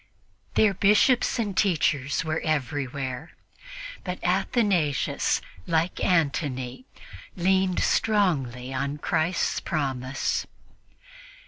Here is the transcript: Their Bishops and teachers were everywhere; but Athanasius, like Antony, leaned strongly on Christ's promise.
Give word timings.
Their 0.55 0.73
Bishops 0.73 1.37
and 1.37 1.55
teachers 1.55 2.25
were 2.25 2.39
everywhere; 2.43 3.33
but 4.03 4.17
Athanasius, 4.23 5.41
like 5.67 6.03
Antony, 6.03 6.85
leaned 7.35 7.81
strongly 7.83 8.73
on 8.73 8.97
Christ's 8.97 9.59
promise. 9.59 10.47